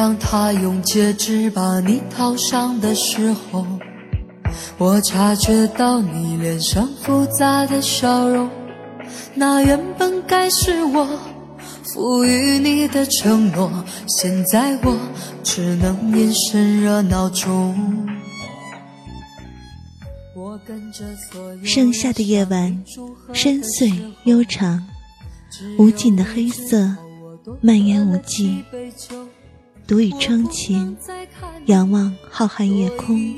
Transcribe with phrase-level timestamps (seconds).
[0.00, 3.66] 让他用戒指把你套上的时候，
[4.78, 8.48] 我察觉到你脸上复杂的笑容。
[9.34, 11.06] 那原本该是我
[11.92, 13.70] 赋予你的承诺，
[14.08, 14.98] 现在我
[15.42, 18.08] 只能隐身热闹中。
[21.62, 22.82] 盛夏的夜晚，
[23.34, 23.92] 深邃
[24.24, 24.82] 悠长，
[25.78, 26.96] 无尽的黑色
[27.60, 28.64] 蔓延无际。
[29.90, 30.96] 独倚窗前，
[31.66, 33.34] 仰望浩瀚夜空，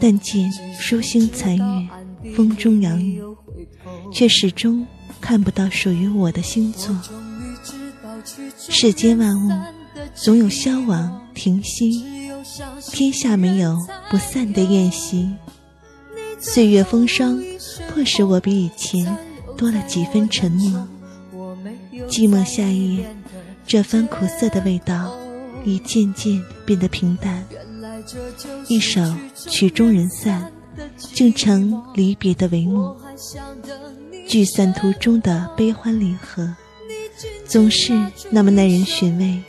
[0.00, 0.50] 但见
[0.80, 3.22] 疏星残月，风中摇曳，
[4.10, 4.86] 却始终
[5.20, 6.96] 看不到属于我的星座。
[8.56, 9.50] 世间万物
[10.14, 12.02] 总有消亡停息，
[12.90, 13.76] 天下没有
[14.10, 15.28] 不散的宴席。
[16.40, 17.38] 岁月风霜，
[17.92, 19.06] 迫使我比以前
[19.58, 20.88] 多了几分沉默。
[22.08, 23.14] 寂寞夏夜，
[23.66, 25.14] 这番苦涩的味道。
[25.64, 27.46] 已渐渐变得平淡，
[28.68, 29.00] 一首
[29.34, 30.52] 曲终人散，
[30.96, 32.96] 竟成离别的帷幕。
[34.26, 36.54] 聚散途中的悲欢离合，
[37.44, 37.92] 总是
[38.30, 39.42] 那么耐人寻味。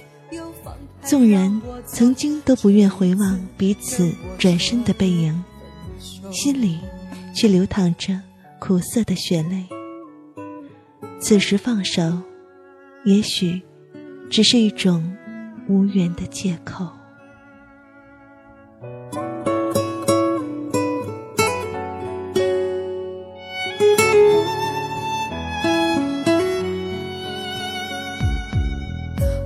[1.04, 5.44] 纵然曾经都不愿回望彼此转身的背影，
[6.32, 6.80] 心里
[7.36, 8.20] 却流淌着
[8.60, 9.66] 苦涩的血泪。
[11.20, 12.22] 此时放手，
[13.06, 13.62] 也许
[14.30, 15.04] 只是一种。
[15.68, 16.88] 无缘的借口。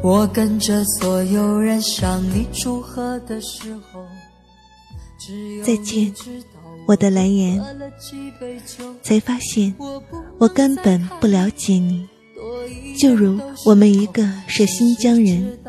[0.01, 4.06] 我跟着所有人向你祝贺的时候，
[5.66, 6.13] 再见，
[6.88, 7.61] 我的蓝颜。
[9.03, 9.75] 才发现，
[10.38, 12.07] 我根本不了解你。
[12.97, 15.59] 就如我们一个是新疆人，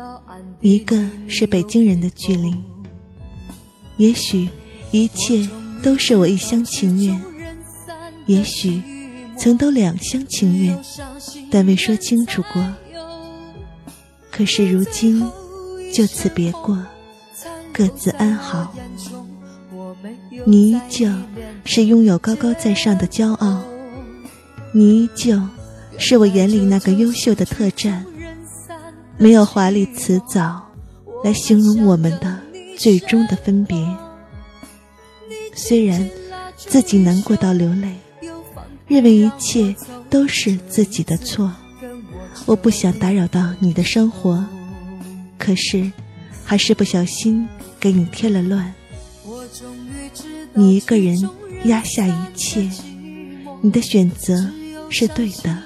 [0.61, 0.97] 一个
[1.27, 2.53] 是北京人的距离，
[3.97, 4.49] 也许
[4.91, 5.47] 一切
[5.81, 7.21] 都是我一厢情愿，
[8.25, 8.81] 也许
[9.37, 10.77] 曾都两厢情愿，
[11.49, 12.61] 但未说清楚过。
[14.29, 15.25] 可是如今
[15.93, 16.77] 就此别过，
[17.71, 18.75] 各自安好。
[20.45, 21.09] 你依旧
[21.63, 23.63] 是拥有高高在上的骄傲，
[24.73, 25.41] 你依旧。
[26.01, 28.05] 是我眼里那个优秀的特战，
[29.21, 30.65] 没有华丽辞藻
[31.25, 32.39] 来形容我们的
[32.77, 33.77] 最终的分别。
[35.53, 36.09] 虽然
[36.55, 37.97] 自己难过到流泪，
[38.87, 39.75] 认为一切
[40.09, 41.51] 都是自己的错，
[42.45, 44.41] 我不想打扰到你的生活，
[45.37, 45.91] 可是
[46.45, 47.45] 还是不小心
[47.77, 48.73] 给你添了乱。
[50.53, 51.29] 你一个人
[51.65, 52.69] 压下一切，
[53.61, 54.49] 你的选择
[54.89, 55.61] 是对的。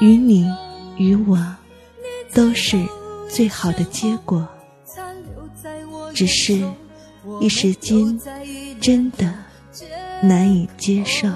[0.00, 0.50] 与你
[0.96, 1.36] 与我
[2.36, 2.76] 都是
[3.30, 4.46] 最好的结果，
[6.12, 6.62] 只是
[7.40, 8.20] 一时间
[8.78, 9.32] 真的
[10.22, 11.26] 难以接受。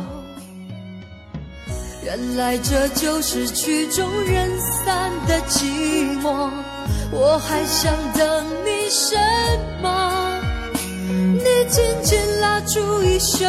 [2.05, 6.51] 原来这就是曲终人散的寂寞，
[7.11, 9.17] 我还想等你什
[9.81, 10.39] 么？
[11.09, 13.47] 你紧紧拉住衣袖，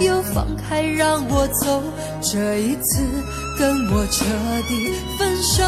[0.00, 1.82] 又放开让我走，
[2.20, 3.02] 这一次。
[3.58, 4.24] 跟我彻
[4.68, 5.64] 底分手，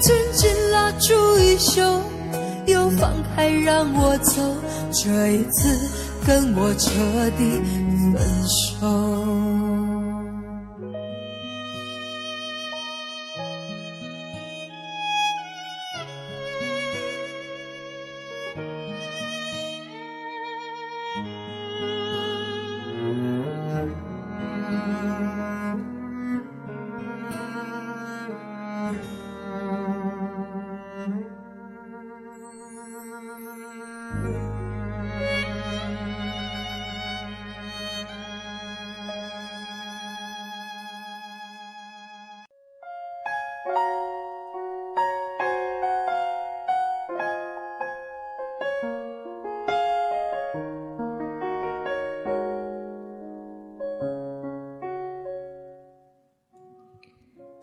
[0.00, 1.82] 紧紧拉住衣袖，
[2.66, 4.42] 又放开让我走，
[4.92, 5.76] 这一次
[6.26, 6.90] 跟我彻
[7.36, 7.62] 底
[8.12, 9.65] 分手。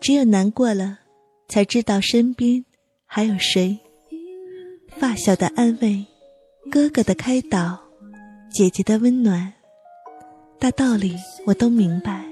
[0.04, 0.98] 只有难过了，
[1.48, 2.62] 才知道身边
[3.06, 3.78] 还有谁。
[4.98, 6.04] 发小的安慰，
[6.70, 7.80] 哥哥的开导，
[8.50, 9.50] 姐姐的温暖，
[10.58, 11.16] 大道理
[11.46, 12.22] 我都明白。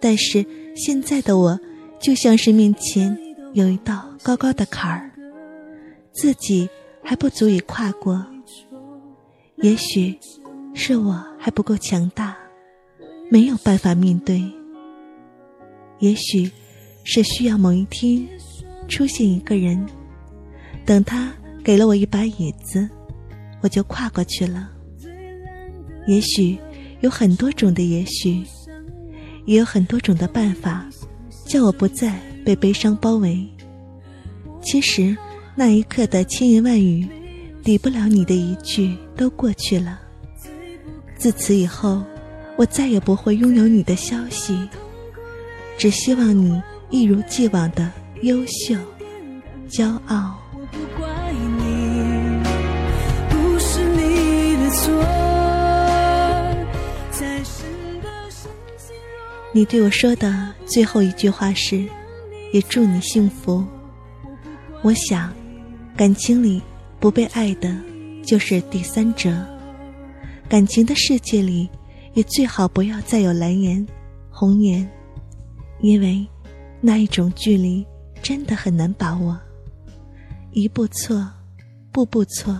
[0.00, 1.60] 但是现在的我，
[2.00, 3.18] 就像是面前
[3.52, 5.10] 有一道高高的坎儿，
[6.10, 6.66] 自己
[7.02, 8.24] 还不足以跨过。
[9.56, 10.18] 也许
[10.72, 12.34] 是我还不够强大，
[13.30, 14.50] 没有办法面对。
[16.02, 16.50] 也许
[17.04, 18.26] 是需要某一天
[18.88, 19.86] 出现一个人，
[20.84, 21.32] 等他
[21.62, 22.88] 给了我一把椅子，
[23.62, 24.68] 我就跨过去了。
[26.08, 26.58] 也许
[27.00, 28.42] 有很多种的也许，
[29.46, 30.84] 也有很多种的办法，
[31.46, 33.48] 叫我不再被悲伤包围。
[34.60, 35.16] 其实
[35.54, 37.08] 那一刻的千言万语。
[37.64, 40.00] 抵不了你的一句“都过去了”。
[41.16, 42.02] 自此以后，
[42.56, 44.58] 我再也不会拥有你的消息。
[45.78, 46.60] 只希望你
[46.90, 47.90] 一如既往的
[48.22, 48.74] 优秀、
[49.68, 50.38] 骄傲。
[59.52, 61.86] 你对我说的最后一句话是
[62.52, 63.64] ：“也祝你幸福。”
[64.82, 65.32] 我想，
[65.96, 66.62] 感情里。
[67.00, 67.76] 不被爱的，
[68.24, 69.44] 就是第三者。
[70.48, 71.68] 感情的世界里，
[72.14, 73.84] 也最好不要再有蓝颜、
[74.30, 74.88] 红颜，
[75.82, 76.26] 因为
[76.80, 77.86] 那一种距离
[78.22, 79.38] 真的很难把握。
[80.52, 81.28] 一步错，
[81.90, 82.58] 步步错。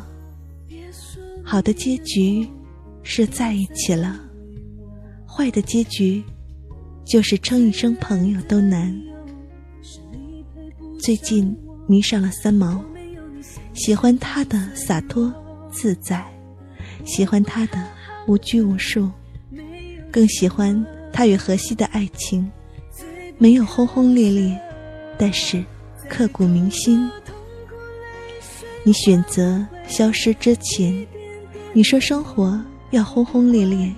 [1.43, 2.47] 好的结局
[3.03, 4.21] 是在一起了，
[5.27, 6.23] 坏的结局
[7.05, 8.95] 就是称一声朋友都难。
[11.01, 11.57] 最近
[11.89, 12.85] 迷上了三毛。
[13.75, 15.33] 喜欢他的洒脱
[15.71, 16.23] 自在，
[17.07, 17.83] 喜欢他的
[18.27, 19.11] 无拘无束，
[20.11, 22.49] 更喜欢他与荷西的爱情，
[23.43, 24.57] 没有轰轰烈烈，
[25.19, 25.65] 但是
[26.09, 27.11] 刻骨铭心。
[28.85, 31.05] 你选择消失之前，
[31.73, 32.63] 你说生活
[32.93, 33.93] 要轰轰烈烈，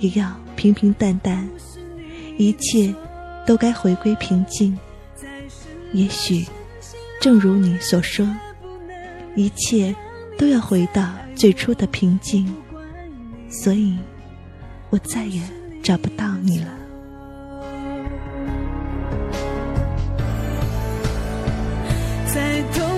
[0.00, 1.48] 也要平平淡淡，
[2.36, 2.92] 一切
[3.46, 4.76] 都该回归平静。
[5.92, 6.44] 也许，
[7.20, 8.28] 正如你所说。
[9.36, 9.94] 一切
[10.36, 12.52] 都要回到最初的平静，
[13.48, 13.96] 所以
[14.90, 15.40] 我再也
[15.80, 16.79] 找不到你了。
[22.32, 22.89] 再多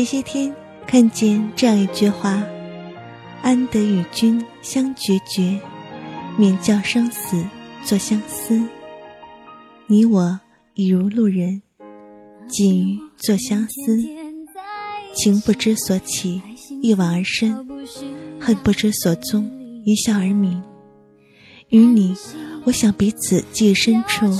[0.00, 0.50] 前些天
[0.86, 2.42] 看见这样一句话
[3.44, 5.60] ：“安得与君相决绝，
[6.38, 7.44] 免教生死
[7.84, 8.62] 作相思。”
[9.86, 10.40] 你我
[10.72, 11.60] 已如路人，
[12.48, 14.02] 仅于作相思。
[15.14, 16.40] 情不知所起，
[16.80, 17.52] 一往而深；
[18.40, 19.50] 恨不知所踪，
[19.84, 20.62] 一笑而泯。
[21.68, 22.16] 与你，
[22.64, 24.32] 我想彼此记忆深处，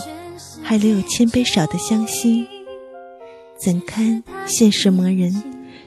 [0.62, 2.46] 还留有千杯少的相惜。
[3.60, 5.42] 怎堪现实磨人，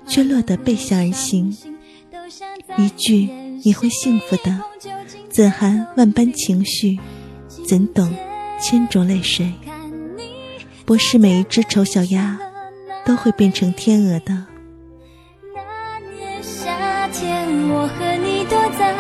[0.05, 1.57] 却落得背向而行。
[2.77, 3.27] 一句
[3.63, 4.61] 你会幸福的，
[5.27, 6.99] 怎含万般情绪？
[7.67, 8.15] 怎懂
[8.61, 9.51] 千种泪水？
[10.85, 12.39] 不是每一只丑小鸭
[13.05, 14.45] 都会变成天鹅的。
[15.55, 18.95] 那年夏天，我和你躲在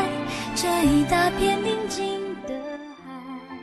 [0.55, 2.59] 这一大片宁静的
[3.05, 3.55] 海。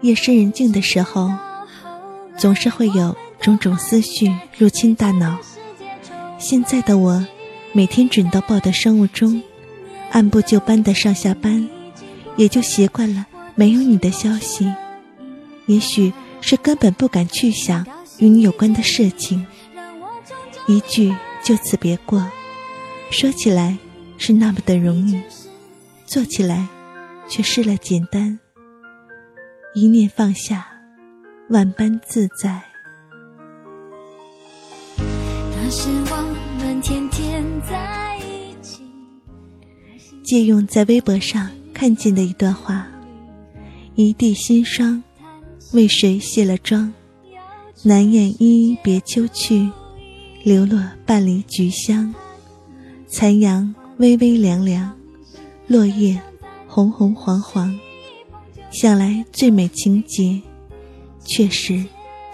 [0.00, 1.30] 夜深人静的时候，
[2.38, 3.14] 总是会有。
[3.42, 5.36] 种种思绪入侵大脑。
[6.38, 7.26] 现在的我，
[7.72, 9.42] 每天准到爆的生物钟，
[10.12, 11.68] 按部就班的上下班，
[12.36, 14.72] 也就习惯了没有你的消息。
[15.66, 17.84] 也许是根本不敢去想
[18.18, 19.44] 与你有关的事情，
[20.68, 22.24] 一句就此别过。
[23.10, 23.76] 说起来
[24.18, 25.20] 是那么的容易，
[26.06, 26.68] 做起来
[27.28, 28.38] 却失了简单。
[29.74, 30.66] 一念放下，
[31.48, 32.71] 万般自在。
[35.74, 38.82] 是我们天天在一起。
[40.22, 42.86] 借用在微博上看见的一段话：
[43.94, 45.02] 一地心霜，
[45.72, 46.92] 为谁卸了妆？
[47.82, 49.66] 难掩依依别秋去，
[50.44, 52.14] 流落半篱菊香。
[53.08, 54.94] 残阳微微凉凉，
[55.66, 56.20] 落叶
[56.66, 57.74] 红红黄黄。
[58.70, 60.38] 想来最美情节，
[61.24, 61.82] 却是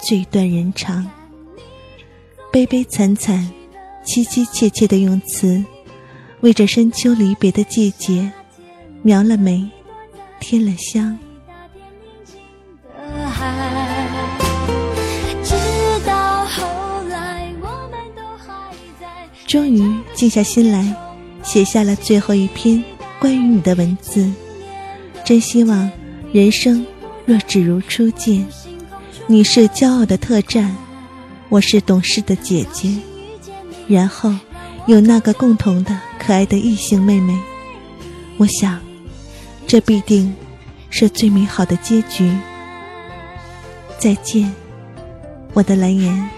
[0.01, 1.09] 最断人肠。
[2.59, 3.49] 悲悲惨惨，
[4.05, 5.65] 凄凄切切的用词，
[6.41, 8.29] 为这深秋离别的季节，
[9.03, 9.65] 描了眉，
[10.41, 11.17] 添了香。
[19.47, 20.93] 终于静下心来，
[21.45, 22.83] 写下了最后一篇
[23.21, 24.29] 关于你的文字。
[25.25, 25.89] 真希望
[26.33, 26.85] 人生
[27.25, 28.45] 若只如初见，
[29.29, 30.77] 你是骄傲的特战。
[31.51, 32.95] 我是懂事的姐姐，
[33.89, 34.35] 然后
[34.87, 37.39] 有那个共同的可爱的异性妹妹。
[38.37, 38.79] 我想，
[39.67, 40.35] 这必定
[40.91, 42.31] 是最美好的结局。
[43.99, 44.53] 再见，
[45.55, 46.38] 我的蓝颜。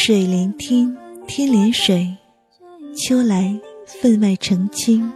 [0.00, 2.16] 水连天，天连水，
[2.96, 5.12] 秋来分外澄清。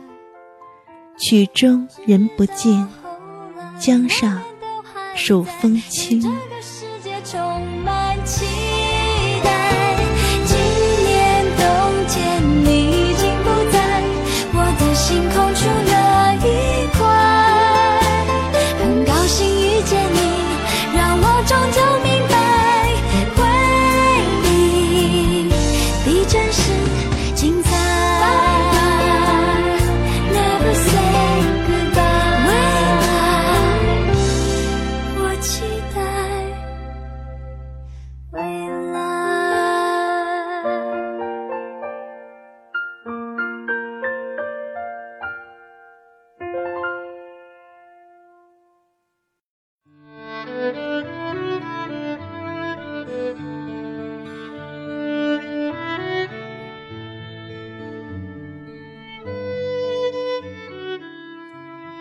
[1.17, 2.89] 曲终人不见，
[3.79, 4.43] 江上
[5.15, 6.21] 数风轻。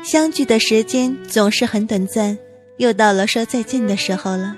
[0.03, 2.35] 相聚的时间总是很短暂，
[2.77, 4.55] 又到了说再见的时候了。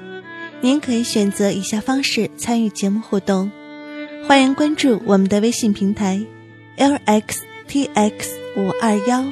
[0.61, 3.51] 您可以选择以下方式参与节目互动：
[4.25, 6.21] 欢迎关注我们的微信平台
[6.77, 8.13] lxtx
[8.55, 9.25] 五二幺，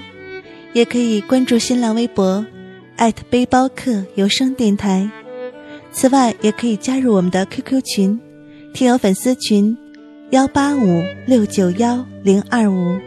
[0.73, 2.45] 也可以关注新浪微博
[2.97, 5.09] 艾特背包客有声电台。
[5.93, 8.19] 此外，也可以加入我们的 QQ 群，
[8.73, 9.77] 听友粉丝群
[10.31, 12.99] 幺八五六九幺零二五，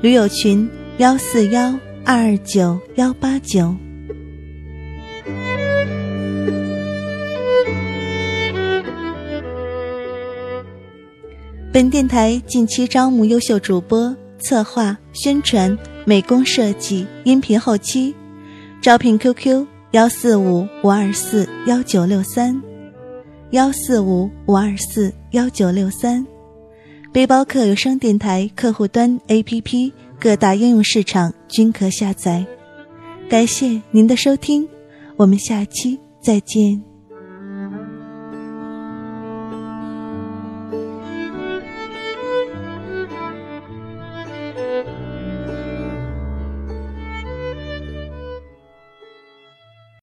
[0.00, 1.78] 驴友群幺四幺。
[2.10, 3.76] 二九幺八九。
[11.70, 18.14] 本电台近期招募优秀主播，策划、宣传、美工设计、音频后期，
[18.80, 22.58] 招聘 QQ 幺四五五二四幺九六三，
[23.50, 26.26] 幺四五五二四幺九六三，
[27.12, 29.92] 背包客有声电台客户端 APP。
[30.20, 32.44] 各大应用市场均可下载。
[33.30, 34.68] 感谢您的收听，
[35.16, 36.82] 我们下期再见。